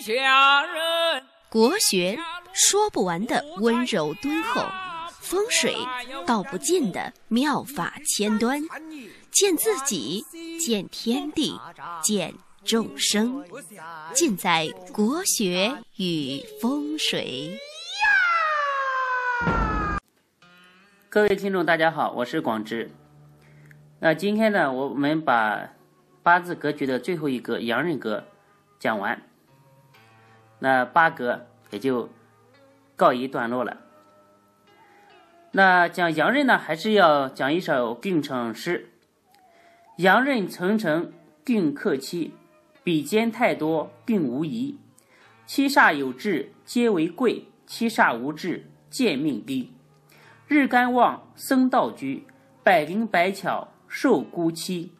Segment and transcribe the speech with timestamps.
[0.00, 1.22] 下人。
[1.48, 2.18] 国学
[2.52, 4.62] 说不完的温柔敦厚，
[5.20, 5.76] 风水
[6.26, 8.60] 道不尽的妙法千端，
[9.30, 10.24] 见自己，
[10.58, 11.58] 见天地，
[12.02, 12.34] 见
[12.64, 13.44] 众生，
[14.12, 17.58] 尽在国学与风水。
[21.08, 22.90] 各位听众，大家好，我是广之。
[24.00, 25.70] 那今天呢，我们把
[26.24, 28.24] 八字格局的最后一个阳刃格
[28.80, 29.22] 讲完，
[30.64, 32.08] 那八格也就
[32.96, 33.76] 告一段落了。
[35.50, 38.88] 那讲阳刃呢，还是要讲一首定场诗：
[39.98, 41.12] 阳刃层层
[41.44, 42.32] 定克期，
[42.82, 44.78] 比肩太多定无疑。
[45.44, 49.70] 七煞有志皆为贵，七煞无志见命低。
[50.48, 52.26] 日干旺僧道居，
[52.62, 54.94] 百灵百巧受孤妻。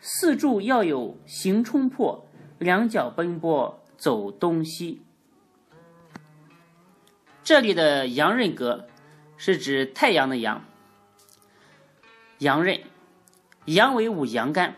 [0.00, 2.26] 四柱要有行冲破，
[2.58, 5.02] 两脚奔波走东西。
[7.42, 8.88] 这里的阳刃格
[9.36, 10.64] 是指太阳的阳，
[12.38, 12.80] 阳刃，
[13.66, 14.76] 阳为五阳干，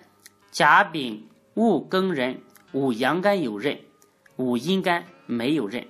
[0.50, 2.40] 甲丙戊庚壬
[2.72, 3.80] 五阳干有刃，
[4.36, 5.86] 五阴干没有刃，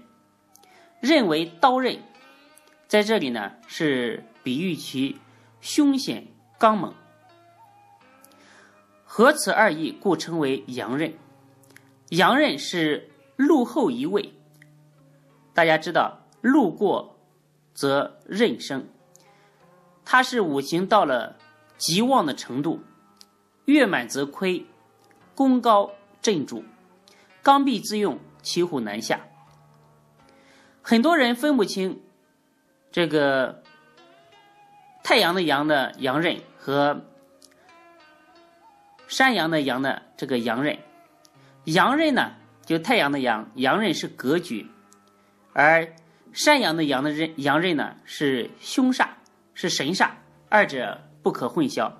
[1.01, 2.01] 刃为刀刃。
[2.87, 5.19] 在这里呢，是比喻其
[5.61, 6.95] 凶险刚猛，
[9.05, 11.13] 合此二意，故称为阳刃。
[12.11, 14.35] 阳刃是路后一位，
[15.55, 17.17] 大家知道，路过
[17.73, 18.89] 则刃生，
[20.05, 21.37] 它是五行到了
[21.77, 22.83] 极旺的程度，
[23.65, 24.67] 月满则亏，
[25.37, 26.65] 功高震主，
[27.45, 29.21] 刚愎自用，骑虎难下。
[30.83, 32.03] 很多人分不清。
[32.91, 33.63] 这个
[35.05, 37.05] 太阳的阳的阳刃和
[39.07, 40.79] 山羊的羊的这个阳刃，
[41.65, 42.33] 阳刃呢
[42.69, 44.67] 就太阳的阳，阳刃是格局，
[45.55, 45.95] 而
[46.35, 49.09] 山羊的羊的刃阳刃呢是凶煞，
[49.55, 50.11] 是神煞，
[50.51, 51.91] 二者不可混淆。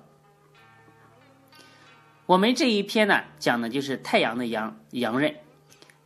[2.27, 5.37] 我们这一篇呢讲的就是太阳的阳阳刃，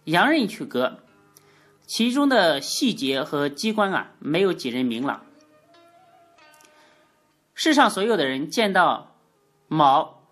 [0.06, 1.00] 阳刃取格。
[1.86, 5.26] 其中的细节和机关啊，没有几人明朗。
[7.54, 9.18] 世上所有的人见到
[9.68, 10.24] 卯、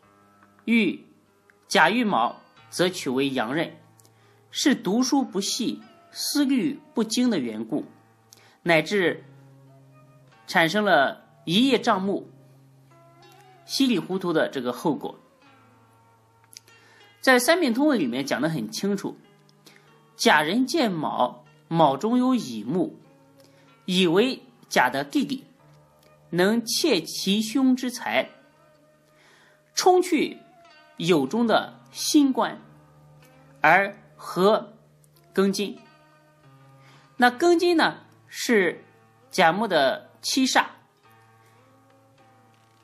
[0.63, 1.06] 玉、
[1.67, 2.39] 甲玉卯，
[2.69, 3.75] 则取为阳刃，
[4.51, 5.81] 是读书不细、
[6.12, 7.85] 思虑不精的缘故，
[8.62, 9.23] 乃至
[10.45, 12.29] 产生了一叶障目、
[13.66, 15.17] 稀里糊涂的这个后果。
[17.22, 19.17] 在《三命通论》里面讲的很清楚，
[20.16, 21.39] 甲人见卯。
[21.68, 23.00] 卯中有乙木，
[23.85, 25.45] 乙为甲的弟弟，
[26.31, 28.29] 能窃其兄之财，
[29.73, 30.38] 冲去
[30.97, 32.59] 酉中的辛官，
[33.62, 34.73] 而和
[35.33, 35.79] 庚金。
[37.17, 38.83] 那庚金呢，是
[39.31, 40.65] 甲木的七煞，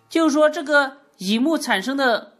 [0.09, 2.33] 就是说这个乙木产生的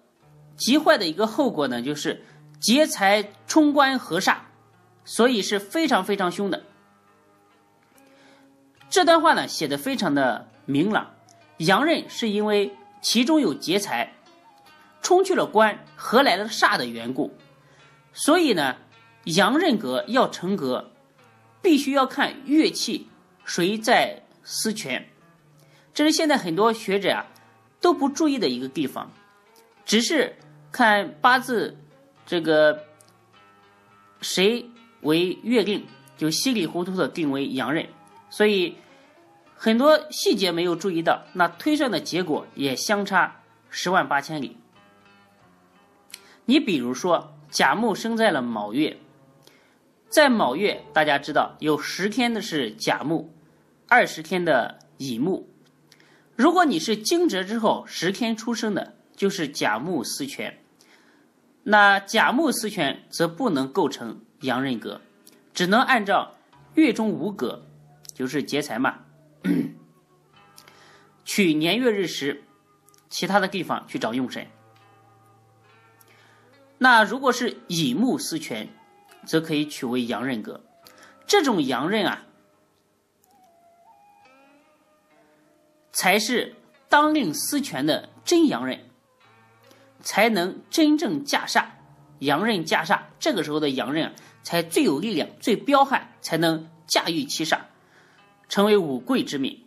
[0.56, 2.26] 极坏的一个后果呢，就是
[2.60, 4.38] 劫财冲官合煞。
[5.06, 6.64] 所以是非常非常凶的。
[8.90, 11.16] 这段话呢写的非常的明朗，
[11.60, 14.16] 阳刃是因为其中有劫财，
[15.02, 17.34] 冲去了官，合来了煞的缘故。
[18.12, 18.76] 所以呢，
[19.36, 20.92] 阳刃格要成格，
[21.62, 23.08] 必须要看乐器
[23.46, 25.08] 谁在司权。
[25.94, 27.26] 这是现在很多学者啊
[27.80, 29.12] 都不注意的一个地方，
[29.86, 30.36] 只是
[30.72, 31.78] 看八字
[32.26, 32.84] 这个
[34.22, 34.70] 谁。
[35.02, 35.86] 为月令，
[36.18, 37.88] 就稀里糊涂的定为阳刃，
[38.32, 38.76] 所以
[39.56, 44.58] 很多细节没有注意到，那推算的结果也相差十万八千里。
[46.46, 48.98] 你比如说，甲木生在了卯月，
[50.10, 53.34] 在卯月，大家知道有十天的是甲木，
[53.88, 55.50] 二十天的乙木。
[56.36, 60.60] 如果你是惊蛰之后十天出生的，就是甲木司权，
[61.64, 64.22] 那甲木司权则不能构成。
[64.42, 65.02] 阳刃格
[65.52, 66.36] 只能按照
[66.76, 67.66] 月中无格，
[68.14, 69.00] 就是劫财嘛，
[71.26, 72.44] 取年月日时，
[73.10, 74.46] 其他的地方去找用神。
[76.78, 78.70] 那如果是乙木司权，
[79.28, 80.64] 则可以取为阳刃格。
[81.28, 82.26] 这种阳刃啊，
[85.92, 86.56] 才是
[86.90, 88.80] 当令司权的真阳刃，
[90.02, 91.66] 才能真正架煞。
[92.20, 94.14] 阳刃架煞，这个时候的阳刃啊。
[94.44, 97.60] 才最有力量、最彪悍，才能驾驭七煞，
[98.48, 99.66] 成为五贵之命。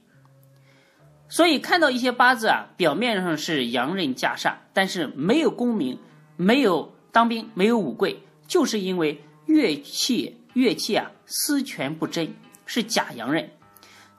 [1.28, 5.98] 所以看到一些八字啊，表面上是阳刃驾煞，但是没有功名，
[6.38, 13.50] 没有当兵，没有五贵，就是因为乐器，乐器啊司权不真，是假阳刃。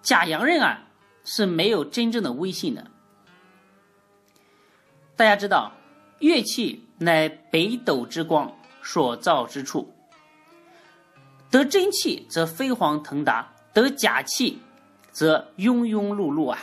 [0.02, 0.88] 假阳刃啊
[1.24, 2.86] 是没有真正的威信的。
[5.16, 5.72] 大家知道，
[6.20, 8.52] 乐器乃北斗之光
[8.84, 9.94] 所造之处，
[11.50, 14.60] 得真气则飞黄腾达，得假气
[15.12, 16.60] 则庸庸碌碌啊。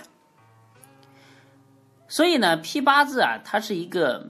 [2.08, 4.28] 所以呢，批八字啊，它是一个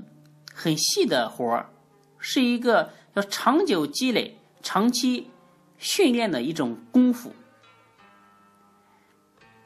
[0.52, 1.70] 很细的活儿，
[2.18, 5.30] 是一个要长久积累、长期
[5.78, 7.34] 训练的一种功夫。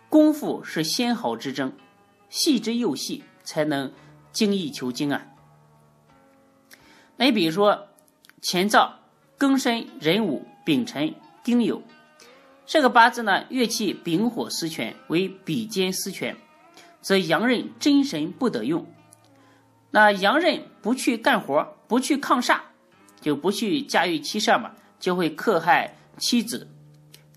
[0.08, 1.72] 功夫是纤毫之争，
[2.28, 3.92] 细之又细，才能
[4.32, 5.26] 精益求精啊。
[7.16, 7.88] 那你比如说，
[8.42, 8.92] 乾燥、
[9.38, 11.82] 庚申、壬午、丙辰、丁酉，
[12.66, 16.36] 这个八字呢，月气丙火司权为比肩司权。
[17.00, 18.86] 则阳刃真神不得用，
[19.90, 22.60] 那阳刃不去干活，不去抗煞，
[23.22, 26.68] 就不去驾驭七煞嘛，就会克害妻子，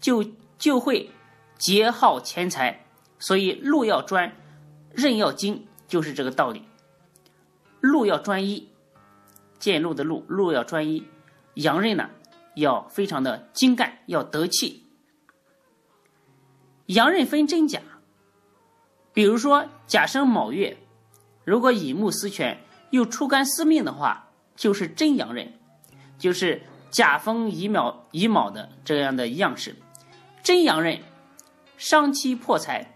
[0.01, 0.25] 就
[0.57, 1.09] 就会
[1.57, 2.85] 劫耗钱财。
[3.17, 4.35] 所以路要专，
[4.91, 6.63] 刃要精，就是这个道理。
[7.79, 8.67] 路要专一，
[9.57, 11.05] 见路的路，路要专一。
[11.53, 12.09] 阳刃呢，
[12.55, 14.83] 要非常的精干，要得气。
[16.87, 17.79] 阳刃分真假。
[19.13, 20.77] 比如说甲生卯月，
[21.45, 25.53] 如果乙木司权又出干司命的话，就是真阳刃，
[26.17, 29.75] 就是甲逢乙卯乙卯的这样的样式。
[30.43, 30.99] 真阳刃
[31.77, 32.95] 伤妻破财，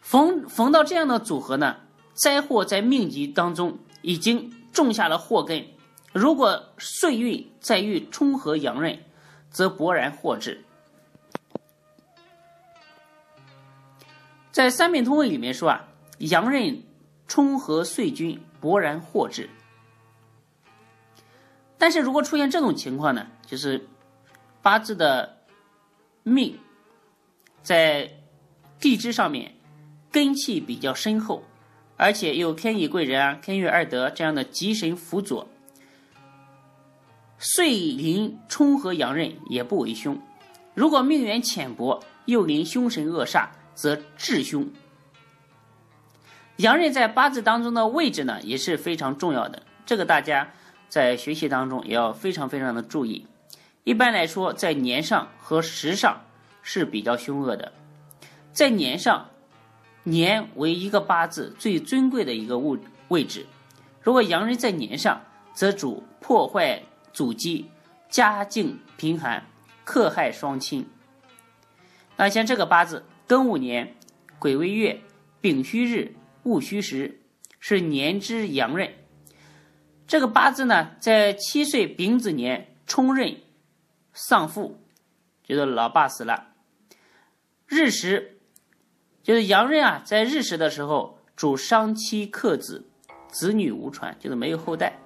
[0.00, 1.76] 逢逢到这样的组合呢，
[2.14, 5.66] 灾祸在命局当中已经种下了祸根。
[6.12, 8.98] 如果岁运再遇冲合阳刃，
[9.50, 10.64] 则勃然获至。
[14.50, 16.82] 在《三命通位》里面说啊，阳刃
[17.26, 19.50] 冲合岁君，勃然获至。
[21.78, 23.86] 但是如果出现这种情况呢，就是
[24.62, 25.38] 八字的
[26.22, 26.58] 命
[27.62, 28.10] 在
[28.78, 29.54] 地支上面
[30.10, 31.42] 根气比较深厚，
[31.96, 35.48] 而且有天乙贵人啊、天月二德这样的吉神辅佐，
[37.38, 40.20] 岁临冲合阳刃也不为凶。
[40.74, 43.48] 如果命缘浅薄，又临凶神恶煞。
[43.76, 44.70] 则至凶。
[46.56, 49.62] 阳刃在八字当中的位置呢，也是非常重要的。
[49.84, 50.50] 这个大家
[50.88, 53.26] 在学习当中也要非常非常的注意。
[53.84, 56.22] 一般来说，在年上和时上
[56.62, 57.72] 是比较凶恶的。
[58.52, 59.30] 在年上，
[60.04, 62.78] 年为一个八字最尊贵的一个物
[63.08, 63.46] 位置。
[64.00, 65.22] 如果阳刃在年上，
[65.52, 67.70] 则主破坏祖基，
[68.08, 69.46] 家境贫寒，
[69.84, 70.88] 克害双亲。
[72.16, 73.04] 那像这个八字。
[73.28, 73.96] 庚午年，
[74.38, 75.00] 癸未月，
[75.40, 77.22] 丙戌日，戊戌时，
[77.58, 78.88] 是年之阳刃。
[80.06, 83.40] 这个八字呢，在七岁丙子年冲任
[84.12, 84.78] 丧父，
[85.42, 86.48] 就是老爸死了。
[87.66, 88.38] 日时
[89.22, 92.88] 就是阳刃啊，在日时的时候主伤妻克子，
[93.28, 94.98] 子女无传，就是没有后代。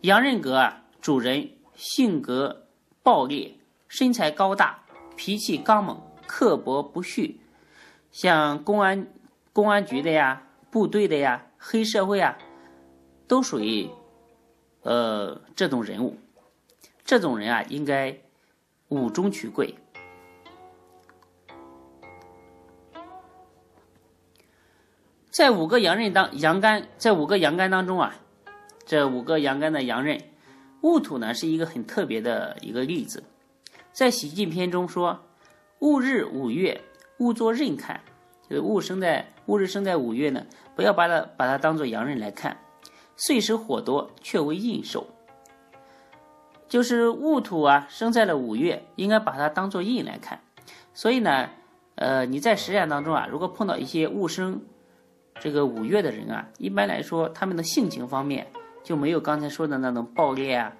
[0.00, 2.66] 阳刃格啊，主人性格
[3.02, 3.58] 暴烈，
[3.88, 4.84] 身材高大，
[5.16, 6.00] 脾气刚猛。
[6.32, 7.34] 刻薄不恤，
[8.12, 9.08] 像公安、
[9.52, 12.38] 公安局的呀、部队的呀、黑社会啊，
[13.30, 13.88] 都属于
[14.82, 16.16] 呃这种人物。
[17.04, 18.18] 这种人啊，应该
[18.88, 19.76] 五中取贵。
[25.30, 28.16] 在五个阳刃当阳干，在五个阳干当中啊，
[28.84, 30.20] 这五个阳干的阳刃，
[30.80, 33.22] 戊土呢是一个很特别的一个例子。
[33.92, 35.20] 在喜忌篇中说。
[35.78, 36.82] 戊日五月，
[37.16, 38.02] 戊作刃看，
[38.46, 40.44] 就是戊生在戊日生在五月呢，
[40.76, 42.58] 不要把它把它当做阳刃来看。
[43.20, 45.06] 岁时火多，却为印寿，
[46.66, 50.40] 就是戊土啊生在了五月，应该把它当做印来看。
[50.94, 51.50] 所以呢，
[51.96, 54.62] 呃，你在实战当中啊，如果碰到一些戊生
[55.38, 58.50] 这个五月的人啊，一般来说他们的性情方面
[58.82, 60.72] 就没有刚才说的那种暴烈啊、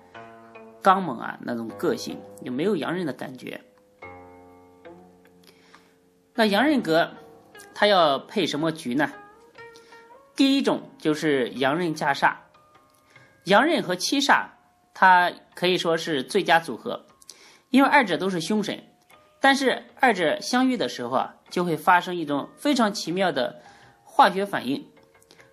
[0.81, 3.61] 刚猛啊那种个性，也没有洋人的感觉。
[6.33, 7.11] 那洋人格，
[7.75, 9.13] 他要配什么局呢？
[10.37, 12.35] 第一种就是阳刃加煞，
[13.45, 14.47] 阳刃和七煞，
[14.95, 17.05] 它可以说是最佳组合，
[17.71, 18.83] 因为二者都是凶神，
[19.41, 23.61] 但是二者相遇的时候啊，就会发生一种非常奇妙的
[24.05, 24.87] 化学反应，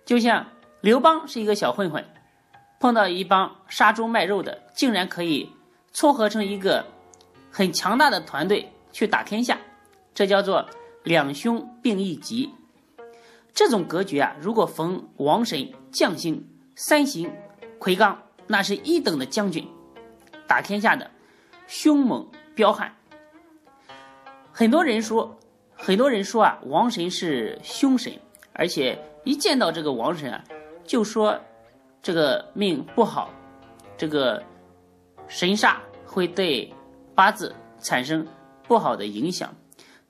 [0.06, 0.46] 就像
[0.80, 2.04] 刘邦是一个小混混，
[2.80, 5.52] 碰到一帮杀猪卖肉的，竟然可以
[5.92, 6.86] 撮合成一个
[7.50, 9.58] 很强大的团队去打天下，
[10.14, 10.66] 这叫做。
[11.04, 12.52] 两凶并一吉，
[13.52, 17.30] 这种格局啊，如果逢王神、将星、三星、
[17.78, 19.66] 魁罡，那是一等的将军，
[20.46, 21.10] 打天下的
[21.66, 22.94] 凶猛彪悍。
[24.52, 25.38] 很多人说，
[25.74, 28.12] 很多人说啊，王神是凶神，
[28.52, 30.42] 而且一见到这个王神啊，
[30.84, 31.38] 就说
[32.02, 33.30] 这个命不好，
[33.96, 34.42] 这个
[35.26, 36.72] 神煞会对
[37.14, 38.26] 八字产生
[38.66, 39.54] 不好的影响。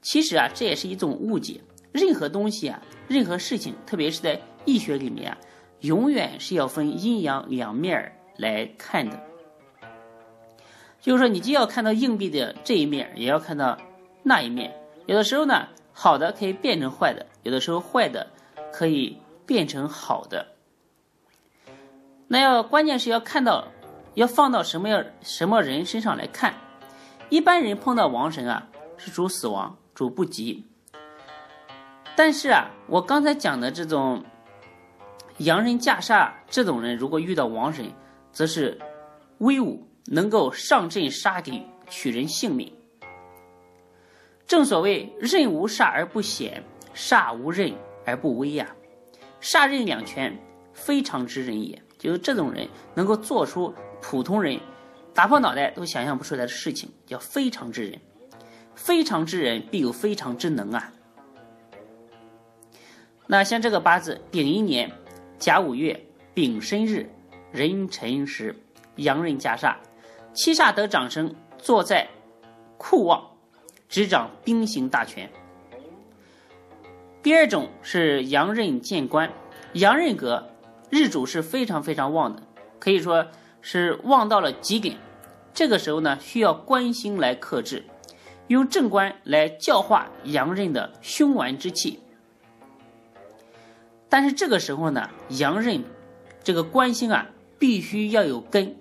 [0.01, 1.61] 其实啊，这也是一种误解。
[1.93, 5.39] 任何东西啊，任何事情，特别是在易学里面啊，
[5.81, 9.19] 永远是要分阴阳两面来看的。
[11.01, 13.79] 就是说，你既要看到硬币的这一面，也要看到
[14.23, 14.75] 那一面。
[15.07, 18.27] 有的时候呢，好的可以变成坏的；有的时候坏的
[18.73, 19.17] 可以
[19.47, 20.47] 变成好的。
[22.27, 23.69] 那要关键是要看到，
[24.15, 26.53] 要放到什么样什么人身上来看。
[27.31, 28.69] 一般人碰到亡神啊，
[28.99, 30.67] 是主死亡，主不吉。
[32.19, 34.21] 但是啊，我刚才讲的这种
[35.37, 37.89] 洋人架煞这种人，如果遇到亡神，
[38.33, 38.77] 则是
[39.39, 42.75] 威武，能够上阵杀敌，取人性命。
[44.49, 46.61] 正所谓任无煞而不显，
[46.93, 47.73] 煞无任
[48.05, 48.67] 而不威呀。
[49.41, 50.37] 煞任两全，
[50.73, 51.81] 非常之人也。
[51.99, 53.73] 就是这种人能够做出
[54.03, 54.59] 普通人
[55.15, 57.97] 打破脑袋都想象不出来的事情，叫非常之人。
[58.75, 60.93] 非常之人必有非常之能啊。
[63.31, 64.91] 那像这个八字，丙寅年
[65.39, 67.07] 甲午月丙申日
[67.53, 68.57] 壬辰时，
[68.97, 69.77] 阳刃加煞，
[70.33, 72.09] 七煞得长生，坐在
[72.79, 73.23] 库旺，
[73.87, 75.29] 执掌兵行大权。
[77.23, 79.31] 第二种是阳刃见官，
[79.75, 80.49] 阳刃格
[80.89, 82.43] 日主是非常非常旺的，
[82.79, 83.27] 可以说
[83.61, 84.97] 是旺到了极点。
[85.53, 87.85] 这个时候呢，需要官星来克制，
[88.47, 92.01] 用正官来教化阳刃的凶顽之气。
[94.11, 95.85] 但是这个时候呢，阳刃
[96.43, 98.75] 这个官星啊，必须要有根，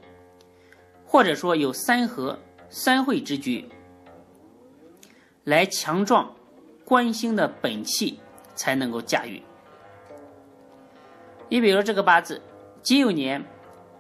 [1.06, 3.68] 或者说有三合三会之局，
[5.44, 6.34] 来强壮
[6.86, 8.20] 官星的本气，
[8.56, 9.44] 才能够驾驭。
[11.50, 12.42] 你比如这个八字，
[12.82, 13.44] 己酉年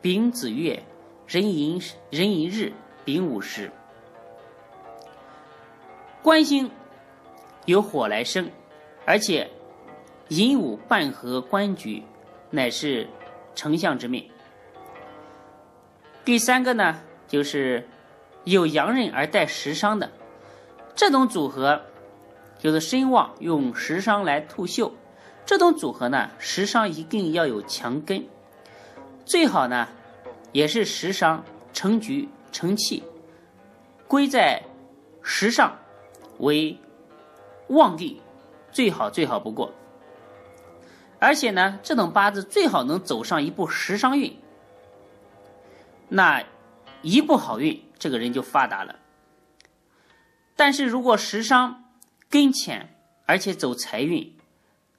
[0.02, 0.82] 丙子月
[1.28, 2.72] 壬寅壬寅日
[3.04, 3.70] 丙午时，
[6.22, 6.72] 官星
[7.66, 8.50] 有火来生，
[9.06, 9.50] 而且。
[10.30, 12.04] 寅午半合官局，
[12.50, 13.08] 乃是
[13.56, 14.30] 丞相之命。
[16.26, 17.88] 第三个呢，就是
[18.44, 20.12] 有阳刃而带食伤的
[20.94, 21.82] 这种组合，
[22.60, 24.94] 就是身旺用食伤来吐秀。
[25.46, 28.26] 这种组合呢，食伤一定要有强根，
[29.24, 29.88] 最好呢
[30.52, 31.42] 也是食伤
[31.72, 33.02] 成局成气，
[34.10, 34.62] 归在
[35.22, 35.74] 食上
[36.40, 36.78] 为
[37.68, 38.22] 旺地，
[38.74, 39.72] 最好最好不过。
[41.20, 44.38] 而且呢，这种八字最好能走上一步食伤运，
[46.10, 46.44] 那
[47.02, 48.96] 一步好运，这个人就发达了。
[50.56, 51.84] 但是如果食伤
[52.30, 52.96] 根浅，
[53.26, 54.36] 而且走财运，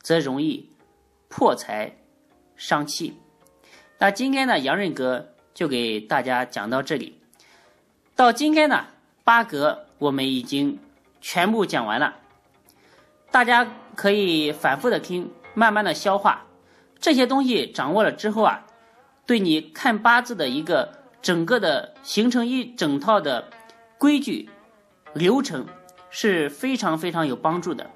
[0.03, 0.71] 则容易
[1.29, 1.97] 破财
[2.57, 3.17] 伤气。
[3.99, 7.21] 那今天呢，杨润哥就给大家讲到这里。
[8.17, 8.87] 到今天呢，
[9.23, 10.79] 八格我们已经
[11.21, 12.17] 全部讲完了，
[13.31, 15.31] 大家可以反复的听。
[15.59, 16.47] 慢慢的消化
[17.00, 18.65] 这些东西，掌握了之后啊，
[19.27, 23.50] 对你看八字的一个整个的形成一整套的
[23.99, 24.49] 规矩
[25.15, 25.67] 流程
[26.11, 27.91] 是非常非常有帮助的。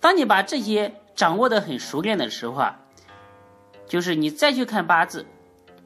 [0.00, 2.80] 当你把这些掌握的很熟练的时候啊，
[3.86, 5.24] 就是你再去看八字，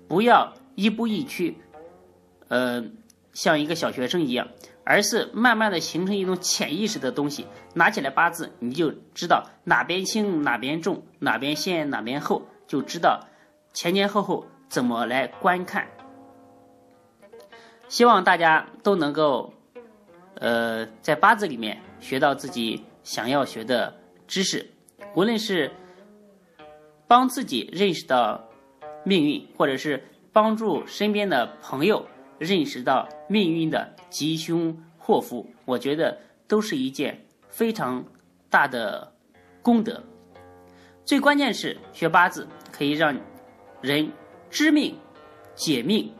[0.08, 1.58] 不要亦步亦趋，
[2.48, 2.82] 呃，
[3.34, 4.48] 像一个小学生一样。
[4.88, 13.20] 而是慢慢的形成一种潜意识的东西，拿起来八字，你就知道哪边轻哪边重，哪边先哪边厚，就知道
[13.74, 15.88] 前前后后怎么来观看。
[17.88, 19.52] 希望大家都能够，
[20.36, 23.92] 呃，在八字里面学到自己想要学的
[24.28, 24.70] 知识，
[25.16, 25.68] 无论是
[27.08, 28.40] 帮自己认识到
[29.02, 32.06] 命运，或者是帮助身边的朋友。
[32.38, 38.04] 认识到命运的吉凶祸福，我觉得都是一件非常
[38.50, 39.12] 大的
[39.62, 40.02] 功德。
[41.04, 43.16] 最关键是学八字可以让
[43.80, 44.10] 人
[44.50, 44.96] 知命、
[45.54, 46.12] 解命，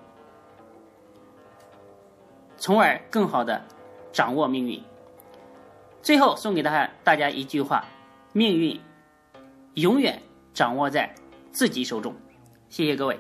[2.56, 3.64] 从而更好的
[4.12, 4.82] 掌握命运。
[6.02, 7.84] 最后送给大家大家一句话：
[8.32, 8.80] 命运
[9.74, 10.22] 永远
[10.54, 11.12] 掌握在
[11.50, 12.14] 自己手中。
[12.68, 13.18] 谢谢各位。